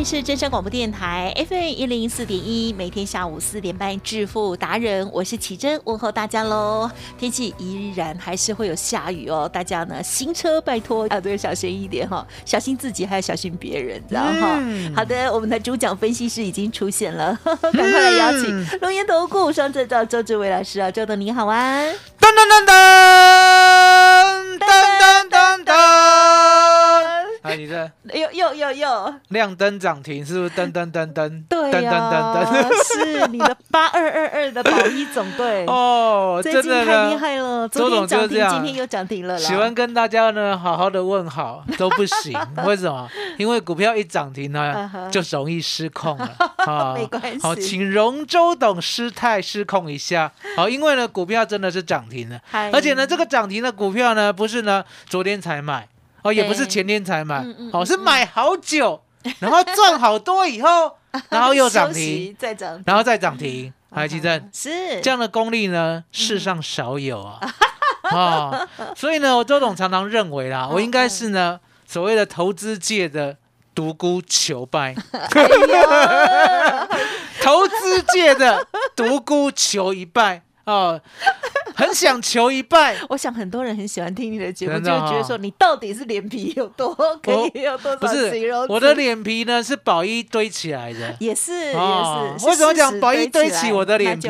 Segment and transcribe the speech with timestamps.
[0.00, 6.90] 里是真声广播电台 FM 一零四点一，每天下午四点半致富达人，我是奇珍，问候大家喽。
[7.18, 14.56] 天气依然还是会有下雨哦，大家呢行车拜托啊都要小心一点哈，小心自己还要小心别人，知道哈。
[14.60, 21.84] 嗯好的，我们的主讲分析师已经出现了， 赶快来邀请龙岩投顾双证照周志伟老师啊，周董你好啊。
[22.18, 24.39] 噔噔噔噔噔
[27.50, 30.50] 哎，你这 又又又又，亮灯涨停是不是？
[30.54, 32.84] 噔噔噔噔，对噔呀、噔噔噔。
[32.84, 35.64] 是你的八二二二的保一总队。
[35.68, 37.16] 哦，最真的近太厉。
[37.16, 39.40] 害了，周昨天涨停，董就是这样今天又涨停了啦。
[39.40, 43.08] 喜欢跟大家呢好好的问好都不行， 为什么？
[43.38, 50.30] 因为股票一涨停嗯呢哼，就容易失控了啊没关系好，请容周董失态失控一下。
[50.56, 52.40] 好，因为呢股票真的是涨停了，
[52.72, 55.86] 而且呢这个涨停的股票呢不是呢昨天才买
[56.22, 59.00] 哦，也不是前天才买哦是买好久，
[59.40, 60.96] 然后赚好多以后，
[61.28, 63.72] 然后又涨停， 再涨，然后再涨停。
[63.92, 64.40] 还记得？
[64.52, 65.00] 是。
[65.00, 67.40] 这样的功力呢，世上少有啊。
[68.02, 73.36] 啊， 所以呢，我周董常常认为啦，我应该是呢所谓的投资界的
[73.74, 74.94] 独孤求败，
[77.42, 80.42] 投资界的独孤求一败。
[80.64, 81.00] 哦，
[81.80, 82.96] 很想求一拜。
[83.08, 91.16] 我想很多人很喜欢听你的节目，就觉得说你到底是脸皮有多可以有多不少形容我的脸皮呢，是宝一堆起来的。
[91.18, 94.28] 也是哦也是，为什么讲宝一堆起我的脸皮？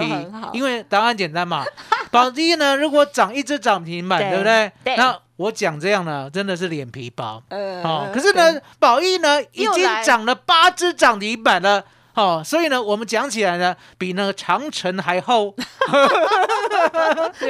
[0.53, 1.65] 因为答案简单嘛。
[2.11, 4.73] 宝一呢，如果涨一只涨停板，对对不对？
[4.85, 7.43] 对那我讲这样呢，真的是脸皮薄。
[7.49, 11.85] 呃哦，可是呢，宝一呢已经涨了八只涨停板了。
[12.15, 15.55] 哦，所以呢，我们讲起来呢，比那个长城还厚。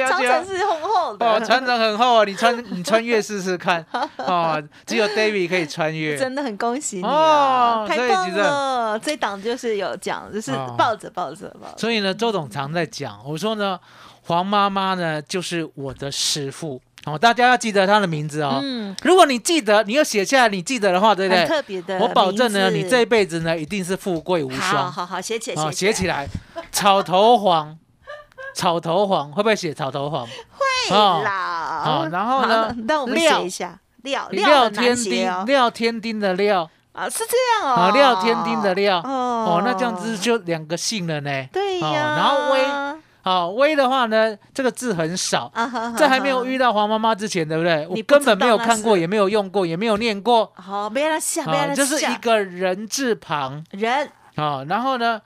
[0.07, 3.85] 长城是厚厚的，哦，长城很厚啊，你穿你穿越试试看。
[4.17, 6.17] 哦，只有 David 可以穿越。
[6.17, 7.87] 真的很恭喜你哦啊！
[7.87, 13.79] 太棒了，这档就是有讲，就是哦抱着抱着抱着，所以呢，周董常在讲，我说呢，
[14.23, 16.81] 黄妈妈呢就是我的师傅。
[17.05, 18.59] 哦，大家要记得他的名字哦。
[18.61, 21.49] 嗯，如果你记得，你要写下来，你记得的话，对不很对？
[21.49, 24.91] 特别的，我保证呢，你这一辈子呢一定是富贵无好双。
[24.91, 26.27] 好好写起来，哦，写起来，
[26.71, 27.75] 草头黄，
[28.53, 29.31] 草头黄。
[29.31, 30.27] 会不会写草头黄？
[30.27, 31.21] 会哦。
[31.23, 31.81] 啦。
[31.83, 32.65] 好然后呢？
[32.65, 35.43] 好那我们廖写一下廖廖天丁，写哦。
[35.47, 39.57] 廖天丁的廖，啊，是这样哦，啊，廖天丁的廖，哦。
[39.57, 41.31] 哦，那这样子就两个姓了呢。
[41.31, 42.63] 哦对呀，然后威
[43.23, 47.85] 哦，威的话呢，这个字很少，啊哈，在还没有遇到，黄妈妈之前，对不对？
[47.87, 50.51] 我你根本没有看过，也没有用过，也没有念过。
[50.55, 53.63] 好，不要让下，不要啊，让就是一个人字旁。
[53.71, 54.09] 人。
[54.35, 55.21] 啊，然后呢，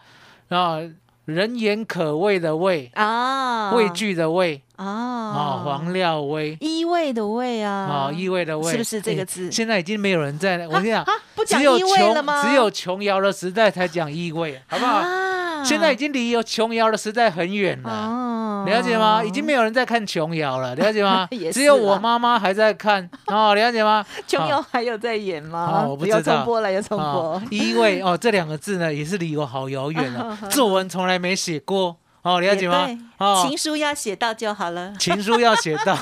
[0.49, 0.77] 啊，
[1.25, 4.85] 人言可畏的畏，啊，畏惧的畏啊。
[4.85, 7.71] 啊，黄廖威依偎的偎啊。
[7.71, 9.51] 啊，意味的味是不是这个哎字？
[9.51, 12.43] 现在已经没有人在，我跟你讲啊，不讲只有依偎了琼吗？
[12.43, 14.97] 只有琼瑶的时代才讲意味，好不好？
[14.97, 17.89] 啊现在已经离有琼瑶的时代很远了。
[17.91, 18.31] 哦
[18.65, 19.23] 了解吗？
[19.23, 24.03] 已经没有人在看琼瑶了， 了解吗只有我啦妈妈还在看哦，了解吗？
[24.27, 25.81] 琼瑶还有在演吗？
[25.83, 27.41] 有哦我不知道重播了，有重播哦，。
[27.51, 32.87] 依偎哦，这两个字呢，也是离我好遥远了， 作文从来没写过哦，了解吗？
[33.19, 34.93] 哦，情书要写到就好了。
[34.97, 35.95] 情书要写到。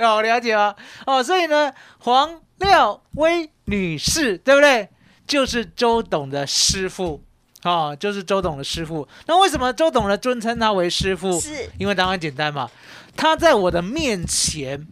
[0.00, 0.74] 哦，了解吗？
[1.06, 4.90] 哦，所以呢，黄廖薇女士，对不对？
[5.26, 7.22] 就是周董的师傅，
[7.64, 9.06] 哦，就是周董的师傅。
[9.26, 11.40] 那为什么周董呢尊称他为师傅？
[11.40, 12.70] 是因为当然简单嘛，
[13.16, 14.86] 他在我的面前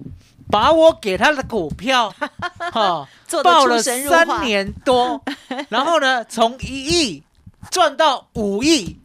[0.50, 2.12] 把我给他的股票，
[2.72, 3.08] 哈、
[3.42, 5.22] 报了三年多，
[5.70, 7.22] 然后呢，从一亿
[7.70, 8.98] 赚到五亿，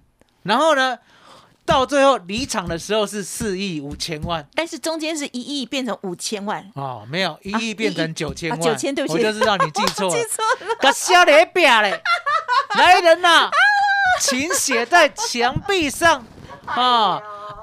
[0.44, 0.98] 然后呢，
[1.68, 4.44] 到最后离场的时候是四亿五千万。
[4.56, 9.14] 但是中间是一亿变成五千万，哦，没有一啊亿变成九千万，啊9000对不起。
[9.14, 10.16] 我就知道你记错了。
[10.16, 10.76] 记，错了。
[10.80, 12.02] 个瞎咧表嘞，
[12.76, 13.52] 来人呐、
[14.22, 16.26] 请写在墙壁上。
[16.66, 17.22] 啊，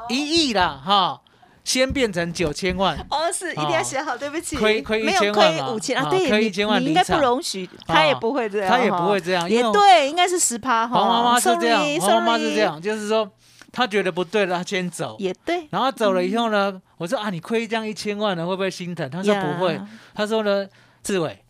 [0.09, 1.21] 一亿啦哈，
[1.63, 2.97] 先变成九千万。
[3.11, 10.99] 哦，是一定要写好，对不起，亏亏没有1000万亏五千啊，亏1000万你应该不容许，他也不会这样，他也不会这样也对，应该是十趴哈。
[10.99, 13.31] 黄妈妈是这样黄妈妈是这，样，就是说
[13.75, 15.17] 她觉得不对了，他先走。
[15.19, 19.11] 也对，然后走了以后呢，我说啊，你亏这样一千万呢，会不会心疼？
[19.11, 19.81] 他说不会，
[20.15, 20.65] 他说呢，
[21.03, 21.43] 志伟，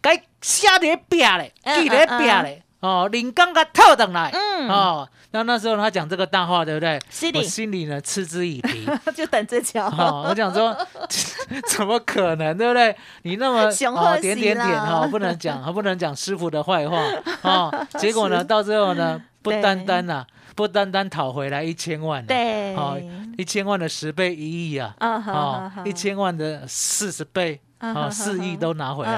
[0.00, 7.00] 该下咧拼咧，嗯记咧拼咧，哦，林刚刚套等来，嗯哦，那那时候他讲这个大话，对不对？
[7.10, 8.86] 是的我心里呢嗤之以鼻。
[9.14, 9.86] 就等着瞧。
[9.88, 10.76] 哦，我想说，
[11.68, 12.94] 怎么可能，对不对？
[13.22, 16.96] 你那么熊哦点点点啦哈，不能讲，不能讲师傅的坏话
[17.42, 17.72] 哦。
[17.98, 23.00] 结果呢，到最后呢，不单单呐，不单单讨回来一千万啊，对，哦，
[23.38, 29.12] 一千万的十倍一亿啊，啊一千万的四十倍，哦，四亿都拿回来，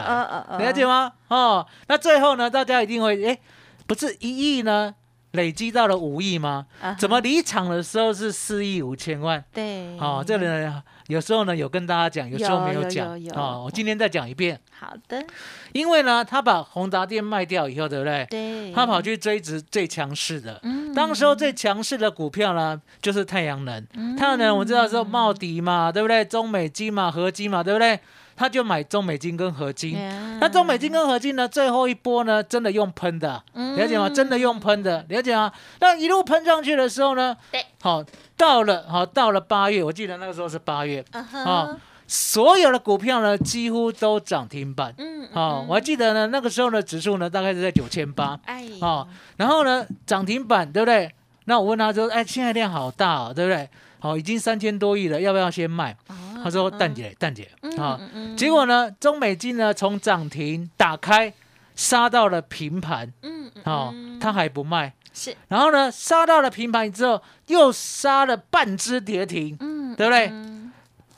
[0.59, 1.13] 了解吗？
[1.29, 3.39] 哦，那最后呢，大家一定会，哎，
[3.87, 4.95] 不是一亿呢，
[5.35, 6.67] 累积到了五亿吗？
[6.99, 9.45] 怎么离场的时候是四亿五千万？
[9.53, 13.63] 对，哦，这里呢，有时候呢有跟大家讲，有时候没有有讲哦。
[13.65, 15.25] 我今天再讲一遍，好的，
[15.73, 18.27] 因为呢，他把宏达电卖掉以后，对不对？
[18.31, 23.85] 对，他跑去追值最强势的，嗯当时候最强势的股票呢，就是太阳能。
[24.17, 26.25] 太阳能我们知道是茂迪嘛，对不对？
[26.25, 27.99] 中美金嘛，合金嘛，对不对？
[28.37, 29.93] 他就买中美金跟合金。
[29.99, 34.09] 呀那中美金跟合金呢，最后一波呢，真的用喷的，嗯了解吗？
[34.09, 35.51] 真的用喷的，了解吗？
[35.81, 38.05] 那一路喷上去的时候呢，对，好，
[38.37, 41.77] 到了好到了八月，我记得那个时候是八月，啊
[42.07, 44.93] 所有的股票呢几乎都涨停板。
[44.99, 48.39] 嗯，哦，我还记得呢，那个时候呢，指数呢大概是在九千八。
[48.45, 49.09] 哎，哦，
[49.39, 51.11] 然后呢，涨停板对不对？
[51.47, 53.69] 那我问他说，哎，现在量好大哦，对不对？
[54.01, 55.97] 好、已经三千多亿了，要不要先卖？
[56.45, 57.49] 他说蛋姐，蛋姐，
[57.79, 57.99] 啊、
[58.37, 61.33] 结果呢，中美金呢从涨停打开
[61.75, 64.21] 杀到了平盘，嗯嗯哦，嗯。
[64.21, 70.27] 他还不卖，是，然后呢，杀到了平盘之后，又杀了半只跌停，嗯，对不对？
[70.27, 70.71] 嗯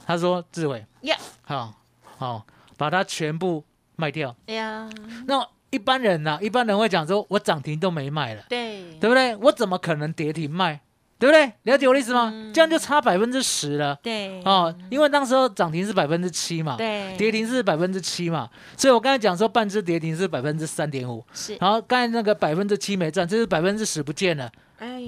[0.06, 1.75] 他说志伟，呀好、
[2.17, 2.46] 好、
[2.76, 3.64] 把它全部
[3.96, 4.37] 卖掉。
[4.46, 4.88] 呀，
[5.26, 8.44] 那一般人呢、一般人会讲说，我涨停都没卖了。
[8.49, 9.34] 对，对不对？
[9.34, 10.82] 我怎么可能跌停卖？
[11.18, 11.52] 对不对？
[11.62, 12.30] 了解我的意思吗？
[12.34, 12.52] 嗯。
[12.52, 13.98] 这样就差百分之十了。
[14.02, 25.00] 对，哦，因为当时候涨停是百分之七嘛，对，跌停是百分之七嘛，所以我刚才讲说半只跌停是百分之三点五，是，然后刚才那个百分之七没赚，这是百分之十不见了，哎，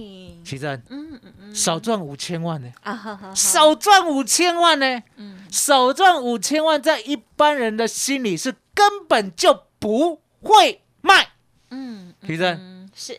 [0.45, 0.75] 奇正。
[0.89, 11.29] 嗯嗯嗯，少赚五千万呢，啊哈哈，少赚五千万呢，嗯，少赚五千万，在一般人的心里是根本就不会卖，
[11.71, 12.55] 嗯，奇正。
[12.55, 13.19] 嗯，是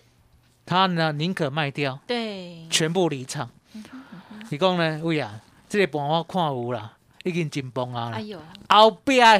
[0.69, 2.00] 他呢宁可卖掉。
[2.06, 3.50] 对，全部离场。
[4.51, 6.94] 你讲呢，喂啊，这个盘我看有啦，
[7.24, 8.21] 已经紧绷啊哎。
[8.21, 8.39] 呦，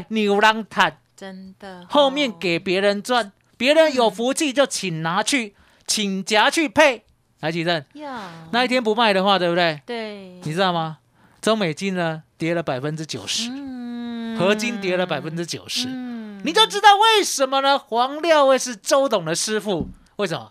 [0.09, 5.53] 牛郎赚，真的，后面哦给别人赚，别人有福气就请拿去，
[5.85, 7.05] 请夹去配。
[7.41, 7.85] 来，启正，
[8.51, 9.81] 那一天不卖的话，对不对？
[9.85, 10.97] 对，你知道吗？
[11.41, 17.77] 中美金呢跌了百分之九十，嗯合金跌了百分之九十，嗯你就知道为什么呢？
[17.77, 20.49] 黄廖会是周董的师傅，为什么？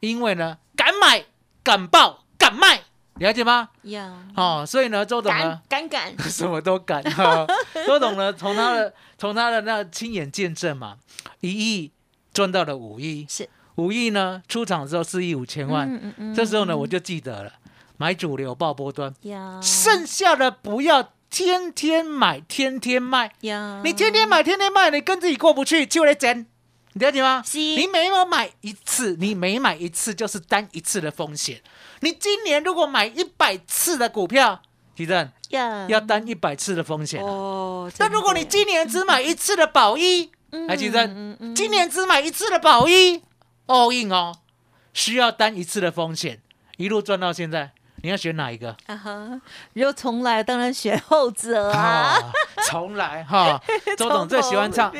[0.00, 1.24] 因为呢，敢买、
[1.62, 2.82] 敢报、敢卖，
[3.14, 3.70] 了解吗？
[3.82, 7.02] 呀，哦，所以呢，周董呢敢敢敢， 什么都敢。
[7.02, 7.46] 哈。
[7.86, 10.96] 周董呢，从他的从他的那亲眼见证嘛，
[11.40, 11.90] 一亿
[12.32, 13.48] 赚到了五亿，是。
[13.76, 16.34] 五亿呢出场的时候四亿五千万，嗯嗯嗯。
[16.34, 17.52] 这时候呢我就记得了，
[17.96, 23.32] 买主流报波端，呀，剩下的不要天天买，天天卖。
[23.42, 26.46] 呀，你天天买，天天卖，你跟自己过不去，就来整，
[26.98, 27.44] 你了解吗？
[27.52, 31.62] 你每有买一次，你每买一次就是担一次的风险。
[32.00, 34.60] 你今年如果买一百次的股票，
[34.96, 35.86] 地震呀。
[35.88, 37.24] 要担一百次的风险啊。
[37.24, 40.28] 哦，那如果你今年只买一次的保一，
[40.66, 43.22] 来地震，今年只买一次的保一
[43.68, 44.34] ，all in 哦，
[44.92, 46.40] 需要担一次的风险，
[46.78, 47.70] 一路赚到现在，
[48.02, 48.76] 你要选哪一个？
[48.86, 49.40] 啊哈，
[49.74, 51.78] 如果重来，当然选后者啊。
[51.78, 52.32] 啊，
[52.68, 53.62] 重来哈，
[53.96, 54.92] 周董最喜欢唱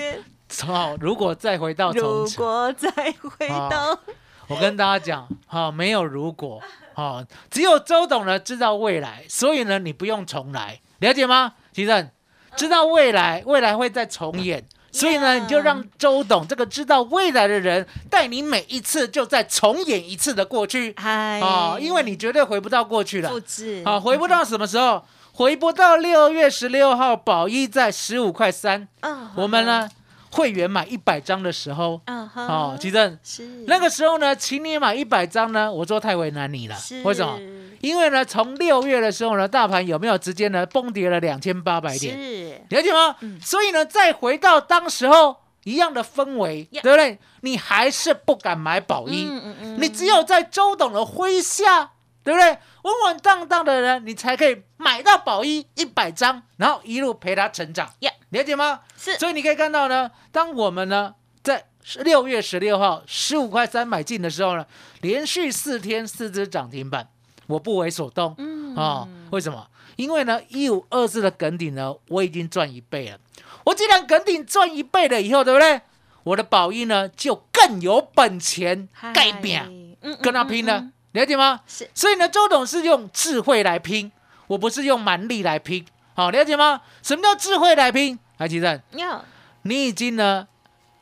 [0.66, 3.98] 好，如果再回到从如，果再回到，
[4.46, 6.60] 我跟大家讲，好，没有如果，
[6.94, 11.54] 好，只有周董呢知道未来，所以呢你不用重来，了解吗？
[11.72, 12.10] 其正
[12.56, 14.66] 知道未来，未来会再重演。
[14.90, 23.38] 所以呢，你就让周董这个知道未来的人带你每一次就再重演一次的过去嗨哦，因为你绝对回不到过去了复。
[23.38, 25.04] 制好，回不到什么时候？
[25.32, 29.88] 回不到六月十六号，宝一在十五块三，啊我们呢
[30.30, 37.02] 会员买一百张的时候，啊哈，哦，其正是那个时候呢，请你买一百张呢，我说太为难你了是。
[37.02, 37.38] 为什么？
[37.80, 42.16] 因为呢，从六月的时候呢，大盘有没有直接呢崩跌了两千八百点？
[42.16, 43.14] 是了解吗？
[43.20, 47.18] 嗯所以呢，再回到当时候一样的氛围对不对？
[47.42, 51.90] 你还是不敢买宝一，嗯嗯嗯你只有在周董的麾下，
[52.24, 52.58] 对不对？
[52.88, 58.80] 稳稳当当的人，你才可以买到宝一一百张，然后一路陪他成长 Yeah 了解吗？
[58.96, 61.66] 是所以你可以看到呢，当我们呢在
[62.00, 64.66] 六月十六号十五块三买进的时候呢，
[65.02, 67.08] 连续四天四只涨停板，
[67.46, 68.34] 我不为所动。
[68.38, 69.68] 嗯啊、为什么？
[69.96, 73.18] 因为呢，一五二四的梗顶呢，我已经赚一倍了。
[73.64, 75.80] 我既然梗顶赚一倍了以后，对不对？
[76.24, 79.64] 我的宝一呢，就更有本钱嗨盖表
[80.02, 81.60] 嗯跟他拼了，嗯嗯了解吗？
[81.66, 84.12] 是所以呢，周董是用智慧来拼，
[84.46, 85.84] 我不是用蛮力来拼，
[86.14, 86.82] 好、了解吗？
[87.02, 88.18] 什么叫智慧来拼？
[88.36, 89.20] 来，奇正，嗯呀
[89.62, 90.46] 你已经呢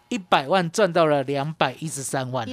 [0.09, 2.49] 一百万赚到了两百一十三万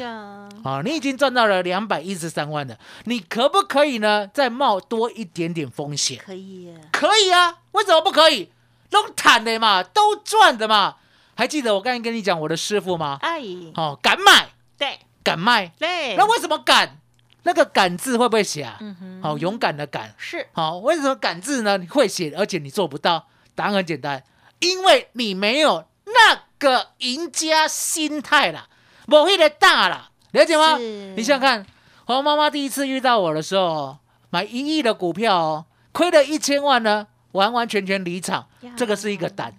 [0.64, 4.28] 啊，你已经赚到了两百一十三万了，你可不可以呢？
[4.34, 6.18] 再冒多一点点风险？
[6.26, 8.52] 可以，可以啊，为什么不可以？
[8.90, 10.96] 都坦的嘛，都赚的嘛。
[11.36, 13.18] 还记得我刚才跟你讲我的师傅吗？
[13.22, 13.42] 哎，
[13.76, 15.72] 哦，敢买，对敢卖。
[15.80, 17.00] 对，那为什么敢？
[17.44, 18.78] 那个敢字会不会写啊？
[18.82, 20.14] 嗯哼，好、勇敢的敢。
[20.18, 21.78] 是好、为什么敢字呢？
[21.78, 23.28] 你会写，而且你做不到？
[23.56, 24.24] 答案很简单，
[24.60, 28.68] 因为你没有那个赢家心态啦，
[29.06, 30.78] 某一的大啦，了解吗？
[30.78, 31.66] 你想想看，
[32.06, 39.54] 黄妈妈第一次遇到我的时候哦，买一亿的股票哦，亏了一千万呢，完完全全离场呀，这个是一个胆，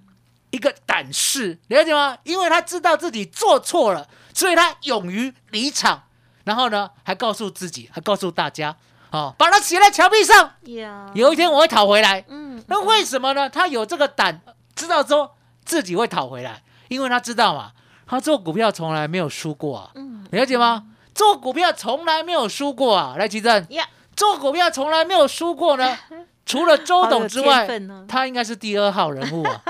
[0.51, 2.19] 一个胆识，了解吗？
[2.25, 6.03] 因为他知道自己做错了，所以他勇于离场，
[6.45, 8.77] 然后呢，还告诉自己，还告诉大家，
[9.11, 12.25] 哦，把它写在墙壁上，呀，有一天我会讨回来。
[12.29, 13.49] 嗯，那为什么呢？
[13.51, 14.41] 他有这个胆，
[14.77, 15.35] 知道说
[15.65, 17.73] 自己会讨回来，因为他知道嘛，
[18.07, 20.85] 他做股票从来没有输过啊，嗯了解吗？
[21.15, 23.87] 做股票从来没有输过啊，来，奇正，呀，
[24.17, 25.97] 做股票从来没有输过呢，
[26.45, 27.67] 除了周董之外
[28.09, 29.63] 他应该是第二号人物啊。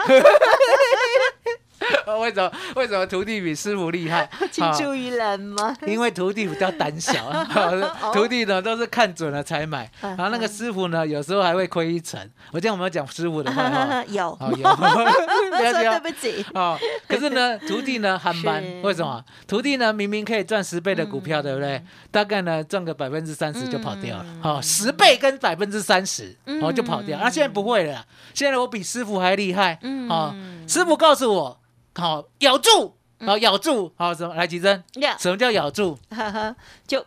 [2.21, 2.53] 为什么？
[2.77, 4.23] 为什么徒弟比师傅厉害？
[4.23, 5.77] 啊青出于蓝吗？
[5.87, 7.31] 因为徒弟比较胆小，
[8.13, 12.21] 徒弟呢都是看准了才买，然后那个师傅呢有时候还会亏一层。
[12.53, 14.05] 我这样有没有讲师傅的坏话？
[14.09, 16.79] 有，哦，有，了说对不起，哦。
[17.09, 19.23] 可是呢，徒弟呢憨班是，为什么？
[19.47, 21.77] 徒弟呢明明可以赚十倍的股票，对不对？
[21.79, 24.41] 嗯大概呢赚个百分之三十就跑掉了嗯。
[24.43, 27.19] 哦，十倍跟百分之三十，哦就跑掉。
[27.19, 29.79] 嗯那现在不会了啦，现在我比师傅还厉害。
[29.83, 30.35] 嗯哦，
[30.69, 31.59] 师傅告诉我，
[31.97, 34.35] 好咬住，好咬住，好什么？
[34.35, 35.97] 来，吉珍，呀，什么叫咬住？
[36.11, 36.55] 哈哈，
[36.87, 37.05] 就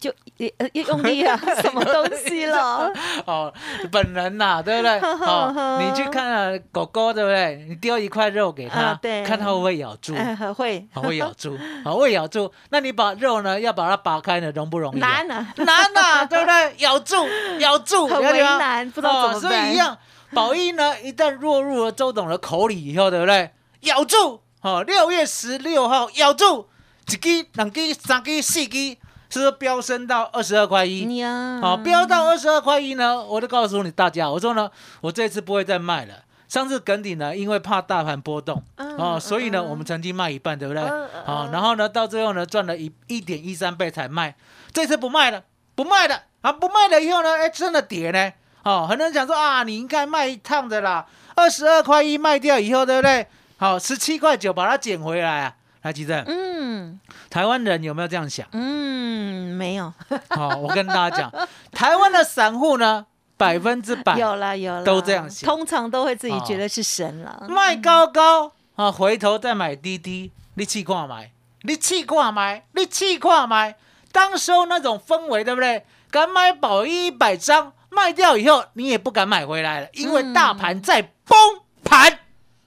[0.00, 0.10] 就
[0.58, 2.90] 呃用力啊， 什么东西了？
[3.26, 3.52] 哦，
[3.92, 4.98] 本人呐、对不对？
[5.00, 7.66] 哦，你去看啊，狗狗对不对？
[7.68, 10.14] 你丢一块肉给它，啊对看它会不会咬住？
[10.16, 12.50] 呃会好会咬住，好会咬住。
[12.70, 15.22] 那你把肉呢，要把它拔开呢，容不容易、啊？
[15.22, 16.74] 难啊，难呐、对不对？
[16.78, 17.16] 咬住，
[17.60, 19.96] 咬住，很为难不知道怎么哦、所以一样，
[20.34, 23.50] 宝一呢，一旦落入了周董的口里以后，对不对？
[23.82, 26.68] 咬住，哦，六月十六号咬住，
[27.08, 28.96] 一支、两支、三支、四支，
[29.30, 31.16] 是不是飙升到二十二块一？
[31.16, 34.70] 呀，好，飙到二十二块一呢，我就告诉你大家，我说呢，
[35.00, 36.14] 我这次不会再卖了。
[36.48, 40.82] 上次梗底呢，因为怕大盘波动嗯哦，所以呢，嗯我们曾经卖一半，对不对？
[40.82, 44.36] 嗯嗯好，嗯然后呢，到最后呢，赚了一一点一三倍才卖。
[44.72, 45.42] 这次不卖了，
[45.74, 46.52] 不卖了啊！
[46.52, 48.32] 不卖了以后呢，哎，真的跌呢。
[48.64, 53.26] 哦，很多人讲说啊，你应该卖一趟的啦，二十二块一卖掉以后，对不对？
[53.62, 55.54] 好，十七块九把它捡回来啊。
[55.82, 56.98] 来，吉正，嗯。
[57.30, 58.44] 台湾人有没有这样想？
[58.50, 59.94] 嗯，没有，
[60.30, 61.32] 好、我跟大家讲，
[61.70, 65.48] 台湾的散户呢，百分之百有啦有啦，都这样想。
[65.48, 73.76] 通常都会自己觉得是神了，卖高高啊，回头再买低低，你气挂买，你气挂买，你气挂买。
[74.10, 75.86] 当时候那种氛围，对不对？
[76.10, 81.38] 敢买宝一一百张，卖掉以后你也不敢买回来了，因为大盘在崩
[81.84, 82.18] 盘，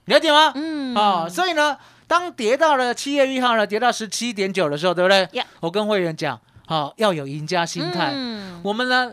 [0.06, 0.52] 了解吗？
[0.54, 8.12] 嗯哦，所以呢，当跌到了七月一号呢，跌到十七点九的时候，对不对 Yeah 我跟会员讲，好、要有赢家心态。
[8.14, 9.12] 嗯我们呢，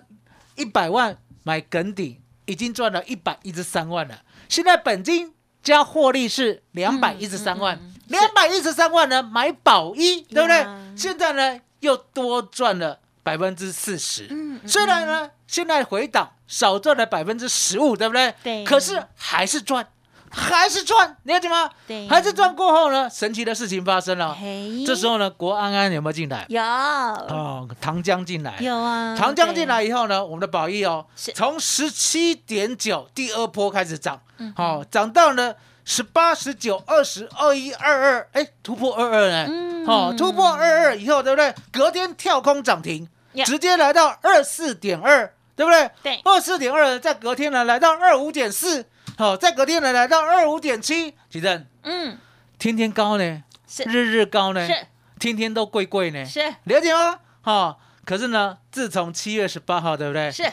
[0.56, 4.22] 一百万买梗顶，已经赚了一百一十三万了。
[4.48, 10.80] 现在本金加获利是两百一十三万，两百一十三万呢买保一，对不对呀？
[10.96, 14.28] 现在呢又多赚了百分之四十。
[14.68, 18.34] 虽然呢现在回档少赚了百分之十五，对不对？
[18.44, 19.88] 对可是还是赚，
[20.36, 21.70] 还是赚，了解吗？
[21.88, 24.34] 对还是赚过后呢，神奇的事情发生了。
[24.34, 26.46] 嘿，这时候呢，国安安有没有进来？
[26.50, 26.62] 有。
[26.62, 28.58] 哦，唐江进来。
[28.60, 35.54] 有啊，长江进对来以后呢，我们的宝益哦是，从十七点九第二波开始涨，嗯好、涨到呢
[35.86, 39.86] 十八、十九、二十二一、二二，哎，突破二二呢，嗯。
[39.86, 41.54] 好、突破二二以后，对不对？
[41.72, 43.08] 隔天跳空涨停。
[43.46, 45.90] 直接来到二四点二，对不对？
[46.04, 46.22] 对。
[46.24, 48.86] 二四点二，在隔天呢来到二五点四，
[49.18, 52.18] 好，在隔天呢来到二五点七，奇正嗯。
[52.58, 53.84] 天天高呢，是。
[53.84, 54.74] 日日高呢，是。
[55.20, 56.40] 天天都贵贵呢，是。
[56.64, 57.20] 了解吗？
[57.42, 60.32] 哈、可是呢，自从七月十八号，对不对？
[60.32, 60.44] 是。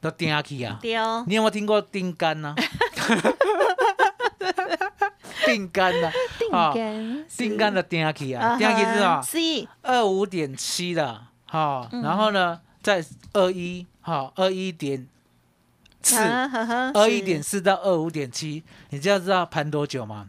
[0.00, 0.78] 都定下去啊。
[0.80, 2.54] 丢你有没有听过丁干 呢、
[5.46, 6.10] 定干呢？
[6.52, 9.22] 啊，干定干的定下去啊，定下去是吧？
[9.22, 9.38] 是。
[9.82, 12.02] 二五点七的，哈、嗯。
[12.02, 15.06] 然后呢，在二一，哈，二一点
[16.02, 20.26] 四，二二一点四到二五点七，你知道知道盘多久吗？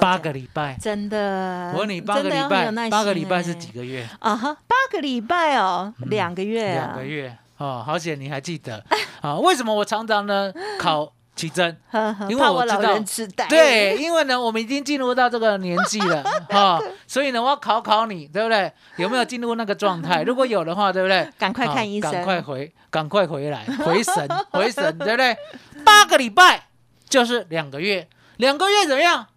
[0.00, 0.76] 八个礼拜。
[0.80, 4.08] 真的，我问你，八个礼拜八个礼拜是欸几个月？
[4.20, 8.84] 啊哈，八个礼拜哦，两个月啊，两个月哦，好险你还记得
[9.20, 9.36] 啊？
[9.38, 11.74] 为什么我常常呢考奇珍？
[11.90, 18.70] 呵呵，因为我知道对，因为呢，我们已经进入到这个年纪了 哈、所以呢，我要考考你，对不对？
[18.96, 20.22] 有没有进入那个状态？
[20.26, 21.30] 如果有的话，对不对？
[21.38, 25.36] 赶快看医生赶快回，赶快回来，回神，回神，对不对？
[25.84, 26.64] 八个礼拜
[27.08, 29.28] 就是两个月，两个月怎么样？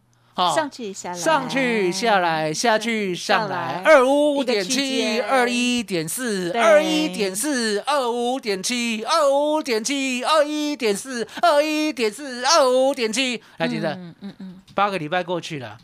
[0.41, 13.93] 好、上去下来，上去下来，下去上来，二五点七，二一点四，二一点四，二五点七，二五点七，二一点四，二一点四，二五点七，来记得？
[13.93, 15.77] 嗯嗯嗯八个礼拜过去了，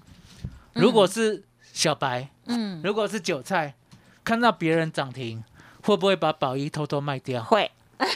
[0.74, 3.76] 如果是小白，嗯，如果是韭菜，
[4.24, 5.44] 看到别人涨停，
[5.84, 7.44] 会不会把宝一偷偷卖掉？
[7.44, 7.70] 会。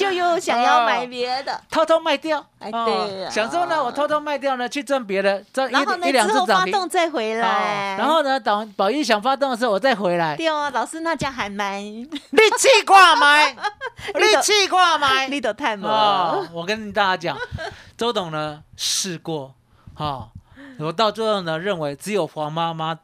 [0.00, 3.30] 就又想要买别的，偷偷卖掉，哎哦对啊。
[3.30, 10.36] 想说呢，我偷偷卖掉呢，去赚别的，赚一一两次涨停，动再回哦来，然后呢，等宝一想发动的时候，我再回来。
[10.36, 12.06] 对哦，老师那家还买，你
[12.58, 13.54] 气挂买，
[14.14, 15.28] 你气挂买。
[15.28, 17.38] 你都太哦猛，，我跟大家讲，
[17.96, 19.54] 周董呢试过，
[19.94, 20.30] 哈、
[20.78, 22.98] 我到最后呢认为只有黄妈妈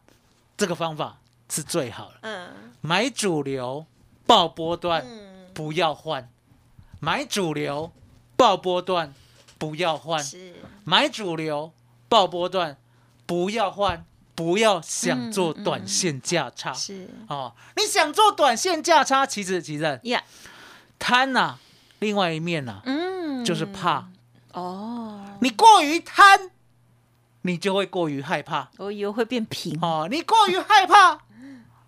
[0.56, 1.16] 这个方法
[1.50, 2.48] 是最好的，嗯。
[2.80, 3.84] 买主流
[4.28, 6.28] 爆波段嗯，不要换，
[7.00, 7.92] 买主流
[8.36, 9.14] 爆波段
[9.58, 10.54] 不要换，是。
[10.84, 11.72] 买主流
[12.08, 12.76] 爆波段
[13.26, 16.72] 不要换，不要想做短线价差。
[16.72, 17.08] 是。
[17.28, 20.22] 哦，你想做短线价差，其实其实呀，
[20.98, 21.58] 贪呐、
[21.98, 24.08] 另外一面呐、嗯，就是怕。
[24.52, 26.50] 哦，你过于贪，
[27.42, 28.70] 你就会过于害怕。
[28.78, 31.20] 我以为会变平，哦，你过于害怕，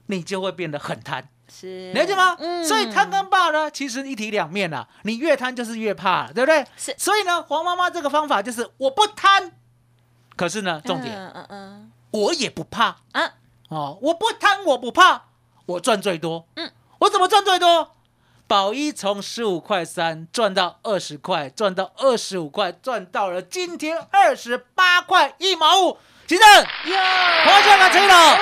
[0.06, 2.36] 你就会变得很贪，是了解吗？
[2.38, 4.86] 嗯所以贪跟怕呢，其实一体两面啊。
[5.02, 6.64] 你越贪就是越怕，对不对？
[6.76, 9.52] 是所以呢，黄妈妈这个方法就是我不贪，
[10.36, 13.34] 可是呢，重点、嗯嗯嗯我也不怕啊，
[13.68, 15.24] 哦，我不贪，我不怕，
[15.66, 16.46] 我赚最多。
[16.56, 17.92] 嗯，我怎么赚最多？
[18.46, 25.98] 宝一从十五块三赚到二十块，赚到二十五块，赚到了今天二十八块一毛五。
[26.28, 26.46] 其正，
[26.84, 26.96] 哟，
[27.46, 28.36] 花价把吹了，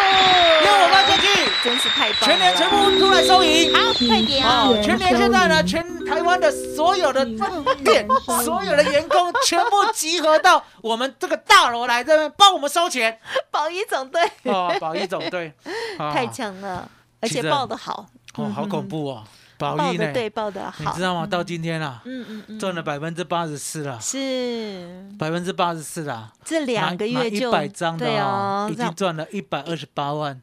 [0.61, 3.73] 因为我们进去，真是太棒了，全年全部出来收银。
[3.73, 4.45] 好，快点。
[4.45, 7.25] 啊，全年现在呢，全台湾的所有的
[7.85, 8.05] 店、
[8.45, 13.21] 所有的员工全部集合到我们这个大楼来这边帮我们收钱。
[13.53, 14.21] 保一总队。
[14.43, 15.53] 哦，保一总队，
[16.01, 16.11] 哦。
[16.13, 16.89] 太强了，
[17.21, 19.23] 而且报的好，哦，好恐怖哦，
[19.59, 19.99] 保利呢？
[19.99, 21.27] 报的对，报的好，你知道吗？
[21.27, 25.07] 到今天啊，嗯嗯嗯，赚了百分之八十四了，是。
[25.19, 26.33] 百分之八十四了。
[26.45, 30.41] 这两个月就一百张的对哦哦，，已经赚了一百二十八万，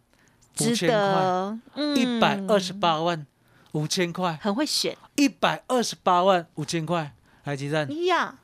[0.59, 1.95] 五值得，嗯。
[1.95, 3.25] 一百二十，八万，
[3.73, 4.97] 五千块，很会选。
[5.15, 8.35] 一百二十八万五千块，来吉正，呀，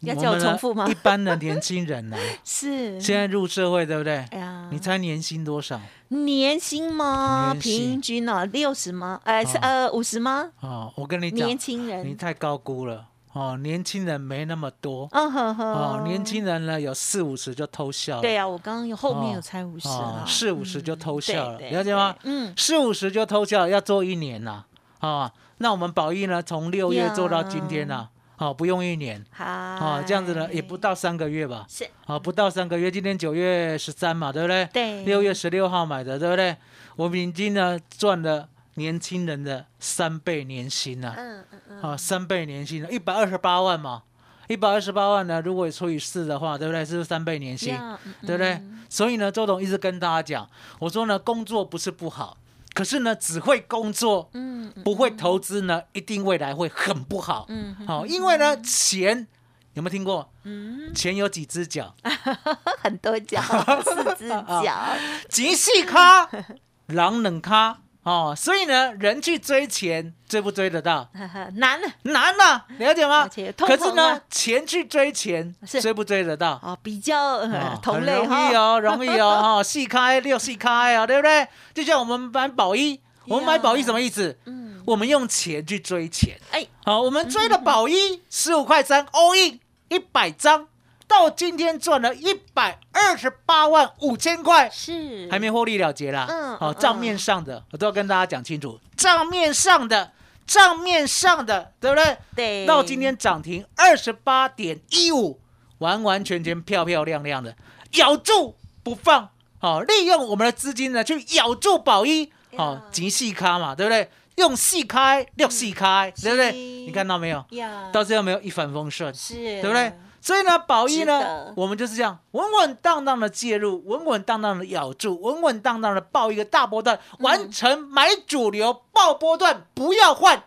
[0.00, 0.94] 要叫我重复吗一？
[0.96, 4.16] 般的年轻人呢， 是，现在入社会对不对？
[4.30, 5.80] 哎呀，你猜年薪多少？
[6.08, 7.52] 年薪吗？
[7.52, 9.20] 年薪平均哦，六十吗？
[9.24, 10.50] 呃，是哦呃五十吗？
[10.60, 19.88] 哦，我跟你讲年，轻人你，太高估了哦，年轻人没那么多哦，年轻人呢有四五十就偷笑了，对啊，我刚刚有后面有哦猜五十
[20.26, 22.14] 四五十就偷笑了，对了解吗？？
[22.22, 24.64] 嗯，四五十就偷笑，要做一年呐、
[25.00, 28.10] 啊，那我们宝益呢，从六月做到今天呐、啊，
[28.56, 34.68] 不用一年，好，啊，这样子呢也不到三个月吧，是，啊，不到三个月，今天九月十三嘛，对不对？
[34.72, 36.56] 对，六月十六号买的，对不对？
[36.96, 44.02] 我们已经呢赚了年轻人的三倍年薪了、嗯嗯嗯，啊，三倍年薪了，一百二十八万嘛，
[44.48, 46.84] 一百二十八万呢，如果除以四的话，对不对？
[46.84, 47.74] 是不是三倍年薪？
[48.22, 48.84] 对不对嗯？
[48.88, 52.36] 所以呢，周董一直跟大家讲，我说呢，工作不是不好，
[52.76, 57.46] 可是呢，只会工作嗯嗯不会投资呢，一定未来会很不好。
[57.48, 59.26] 嗯嗯好、因为呢，钱
[59.72, 60.30] 有没有听过？
[60.44, 61.94] 嗯，钱有几只脚？
[62.84, 63.40] 很多脚，
[63.82, 64.88] 四只脚，
[65.30, 66.28] 极细咖，
[66.88, 68.34] 狼冷咖哦。
[68.36, 71.08] 所以呢，人去追钱，追不追得到？
[71.56, 76.52] 难了难呐、了解吗可是呢钱去追钱，追不追得到？
[76.62, 77.40] 哦，比较
[77.82, 81.46] 同类哈易，哦，容易哦，哈， 细开六细开哦，对不对？
[81.74, 84.38] 就像我们买宝一，我们买宝一什么意思？
[84.46, 90.66] 嗯，我们用钱去追钱，哎，好，我们追了宝一十五块三 all in 一百张，
[91.08, 96.26] 到今天赚了一百二十八万五千块，是还没获利了结啦。
[96.28, 100.12] 嗯好，嗯账面上的我都要跟大家讲清楚，账面上的，
[100.46, 102.16] 账面上的，对不对？
[102.34, 105.40] 对到今天涨停二十八点一五，
[105.78, 107.56] 完完全全漂漂亮亮的，
[107.92, 114.10] 咬住不放，好、利用我们的资金呢去咬住宝一，好、呀极细咖嘛，对不对？
[114.36, 116.52] 用细开，六细开，对不对？
[116.52, 117.42] 你看到没有？
[117.52, 119.92] 呀，到最后没有一帆风顺，是对不对？
[120.26, 130.42] 所以呢，宝一呢，我们就是这样稳稳当当的介入，稳稳当当的咬住，稳稳当当的爆一个大波段，嗯完成买主流爆波段不要换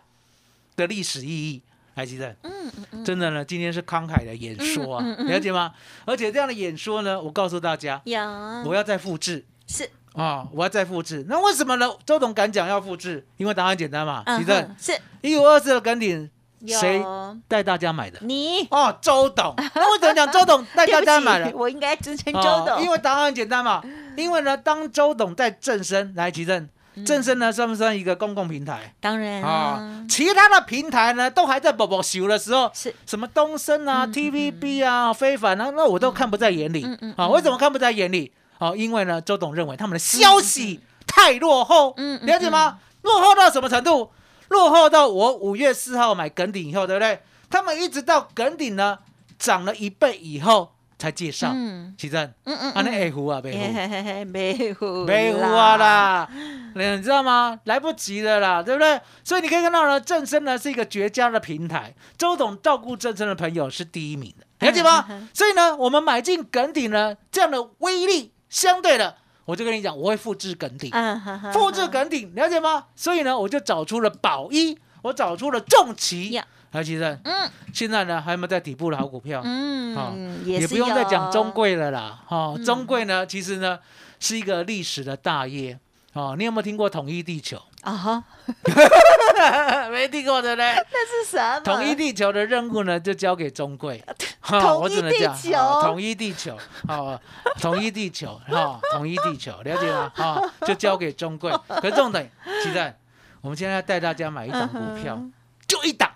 [0.76, 1.62] 的历史意义。
[1.94, 2.28] 还记得？
[2.42, 5.72] 嗯嗯嗯，真的呢，今天是慷慨的演说啊，嗯嗯嗯了解吗？
[6.04, 11.24] 而且这样的演说呢，我告诉大家，呀，我要再复制是啊，我要再复制。
[11.26, 11.90] 那为什么呢？
[12.04, 14.22] 周董敢讲要复制，因为答案简单嘛。
[14.26, 16.30] 嗯其正是一五二四的梗顶，
[16.66, 18.18] 谁有带大家买的？
[18.22, 19.54] 你哦，周董。
[19.74, 21.56] 那为什么讲周董带大家买的？
[21.56, 23.82] 我应该尊称周哦董，因为答案很简单嘛。
[24.16, 26.68] 因为呢，当周董在正身来集正，
[27.06, 36.84] 正身呢算不算一个公共平台当然啊啊？，其他的平台呢都还在宝宝修的时候，是什么东升啊、嗯 TVB 啊、非凡啊，那我都看不在眼里
[37.16, 37.28] 啊。
[37.28, 38.32] 为什么看不在眼里？
[38.58, 42.78] 哦，因为呢，周董认为他们的消息太落后，了解吗？
[43.02, 44.10] 落后到什么程度？
[44.50, 47.20] 落后到我五月四号买耿鼎以后，对不对？
[47.48, 48.98] 他们一直到耿鼎呢
[49.38, 53.58] 涨了一倍以后才介绍，嗯奇正，嗯嗯啊，那 A 湖啊，北湖。
[53.58, 56.28] 嘿没糊没糊啊啦，
[56.74, 57.58] 你知道吗？
[57.64, 59.00] 来不及了啦，对不对？
[59.24, 65.06] 所以你可以看到呢，正生呢是一个绝佳的平台，周董照顾正生的朋友是第一名的，了解吗？
[65.32, 72.86] 所以呢，我们买进耿鼎呢，这样的威力相对的，我就跟你讲，我会复制耿鼎，嗯哼哼复制梗顶，了解吗？
[72.94, 77.18] 所以呢，我就找出了宝一，我找出了重旗呀，还记得？
[77.24, 77.50] 嗯。
[77.72, 79.40] 现在呢，还有没有在底部的好股票？
[79.44, 80.12] 嗯，哦
[80.44, 82.64] 也不用再讲中贵了啦，哈、嗯。
[82.64, 83.78] 中贵呢，其实呢
[84.18, 85.78] 是一个历史的大业，
[86.12, 87.60] 哦，你有没有听过统一地球？
[87.82, 88.24] 啊哈，
[89.90, 90.74] 没听过对不对？
[90.74, 91.60] 那是什么？
[91.60, 94.04] 统一地球的任务呢，就交给中贵，
[94.40, 97.20] 哈统一地球哈统一地球，哦，
[97.60, 100.12] 统一地球，哈，统一地球，了解吗？
[100.14, 101.50] 哈，就交给中贵。
[101.68, 102.30] 可是重点，
[102.62, 102.98] 期待，
[103.40, 105.32] 我们现在要带大家买一档股票，嗯
[105.66, 106.10] 就一档，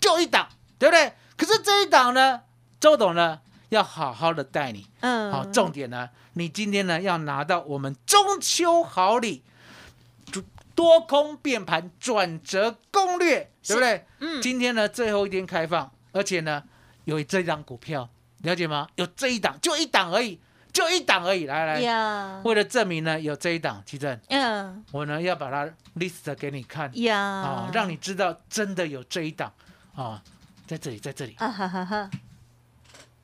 [0.00, 1.12] 就一档，对不对？
[1.36, 2.40] 可是这一档呢，
[2.80, 3.38] 周董呢
[3.70, 4.86] 要好好的带你。
[5.00, 9.42] 嗯，好，重点呢，你今天呢要拿到我们中秋好礼，
[10.32, 10.42] 多
[10.74, 14.06] 多空变盘转折攻略，对不对？
[14.20, 16.62] 嗯今天呢最后一天开放，而且呢
[17.04, 18.08] 有这一档股票，
[18.42, 18.86] 了解吗？
[18.96, 20.38] 有这一档，就一档而已，
[20.72, 21.46] 就一档而已。
[21.46, 29.52] 来来，呀，为了证明呢有这一档，奇正，嗯我呢要把它 list 给你看呀，啊，让你知道真的有这一档
[29.94, 30.22] 啊，
[30.66, 32.10] 在这里，在这里啊哈哈哈。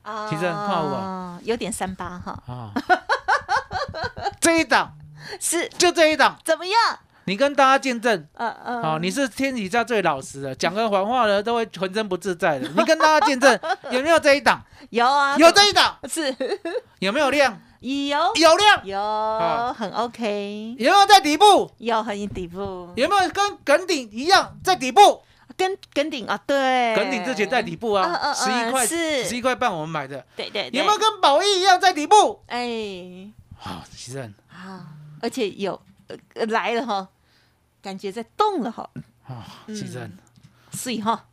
[0.03, 2.71] 啊其实很靠我有点三八哈，啊，
[4.39, 4.93] 这一档。
[5.39, 5.67] 是。
[5.69, 6.37] 就这一档。
[6.43, 6.75] 怎么样？
[7.25, 12.67] 你跟大家见证，嗯嗯，好，你是天底下最老实的，讲个谎话呢都会浑身不自在的。
[12.67, 13.57] 你跟大家见证，
[13.91, 14.61] 有没有这一档？
[14.89, 16.35] 有啊，有这一档，是。
[16.99, 17.57] 有没有量？
[17.79, 18.17] 有。
[18.35, 21.71] 有量，有很 OK，有没有在底部？
[21.77, 25.21] 有很底部，有没有跟梗顶一样在底部？
[25.57, 29.23] 跟跟顶啊，对，跟顶之前在底部啊，嗯十一块，是。
[29.25, 32.41] 十一块半我们买的，对对对，有没有跟宝益一样在底部？
[32.47, 33.31] 哎。
[33.57, 34.87] 好，其实很啊，
[35.21, 35.81] 而且有
[36.33, 37.07] 呃来了哈，
[37.81, 38.89] 感觉在动了哈，
[39.25, 40.17] 啊，其实很。
[40.73, 41.27] 所以哈，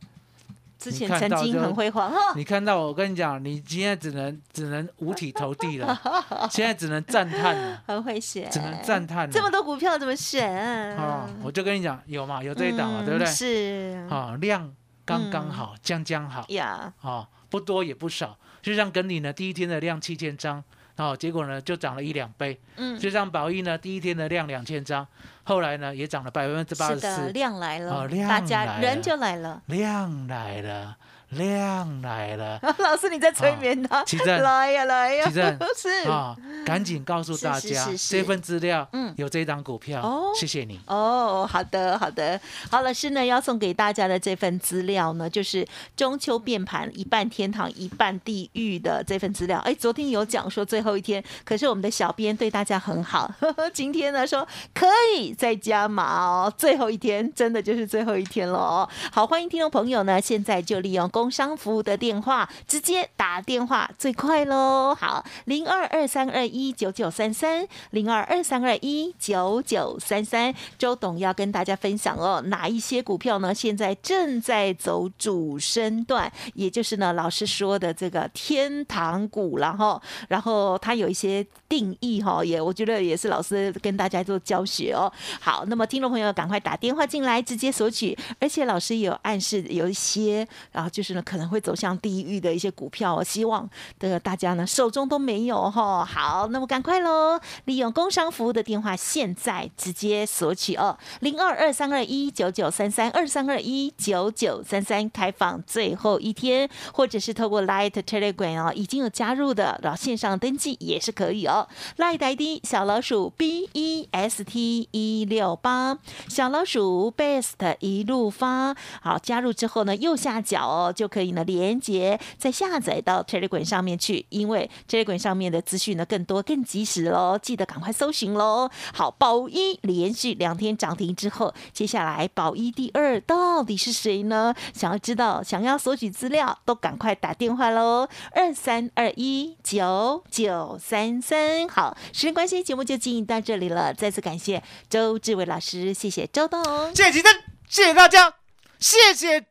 [0.81, 6.01] 之前曾经很辉煌，你看到我跟你讲，你今天只能只能五体投地了，
[6.49, 9.31] 现在只能赞叹了，很会选，只能赞叹了。
[9.31, 10.97] 这么多股票怎么选？
[10.97, 13.27] 啊，我就跟你讲，有嘛，有这一档嘛，嗯对不对？
[13.31, 14.73] 是啊，量
[15.05, 18.39] 刚刚好，将将好呀，啊，不多也不少。
[18.63, 20.63] 就像跟你呢，第一天的量七千张，
[20.97, 22.59] 哦，结果呢就涨了一两倍。
[22.75, 25.05] 嗯，就像宝益呢，第一天的量两千张，
[25.43, 27.29] 后来呢也涨了百分之八十四。
[27.31, 29.61] 量来了，哦量大家人就来了。
[29.67, 30.97] 量来了，
[31.31, 36.09] 量来了， 老师你在催眠他，奇正来呀来呀，奇正 是。
[36.09, 39.13] 啊，赶紧告诉大家这份资料，嗯。
[39.17, 40.31] 有这张股票，哦。
[40.35, 40.79] 谢谢你。
[40.87, 42.39] 哦，好的，好的，
[42.69, 49.59] 好，老师呢要送给大家的这份资料呢，就是中秋变盘一半天堂一半地狱的这份资料。
[49.59, 58.89] 哎，昨天有讲说最后一天，可是我们的小编对大家很好，呵 呵今天呢说可以再加码哦，最后一天真的就是最后一天了哦。
[59.11, 64.97] 好，欢迎听众朋友呢，现在就利用工工商服务的电话，直接打电话最快喽。
[64.99, 70.51] 好，零二二三二一九九三三，零二二三二一九九三三。
[70.79, 73.53] 周董要跟大家分享哦，哪一些股票呢？
[73.53, 85.11] 现在正在走主升段，也就是呢老师说的这个天堂股，然后然后它有一些定义哈，也我觉得也是老师跟大家做教学哦。
[85.39, 96.05] 好，那么听众朋友赶快打电话进来，直接索取，而且老师也有暗示有一些，然后就是可能会走向地狱的一些股票哦，希望的大家呢手中都没有哈。
[96.05, 111.67] 好，那么赶快喽，利用工商服务的电话，现在直接索取哦，零二二三二一九九三三二三二一九九三三开放最后一天，或者是透过 Light Telegram 哦，已经有加入的，然后线上登记也是可以哦。
[111.97, 115.97] Light ID 小老鼠 B E S T 一六八，
[116.27, 128.69] 小老鼠 Best 一路发，好加入之后呢，右下角哦就可以呢连接再下载到 Telegram 上面去，因为 Telegram 上面的资讯呢更多更及时喽，记得赶快搜寻喽。
[128.93, 134.53] 好，宝一连续两天涨停之后，接下来宝一第二到底是谁呢？
[134.75, 141.67] 想要知道，想要索取资料，都赶快打电话喽，二三二一九九三三。
[141.67, 146.63] 好，时间关系，节目就进行到这里了，再次感谢周志伟老师，谢谢周董。
[146.93, 147.33] 谢谢吉珍，
[147.67, 148.35] 谢谢大家，
[148.79, 149.50] 谢谢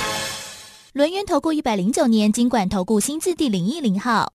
[0.93, 4.29] 轮源投顾一百零九年金管投顾新字第零一零号。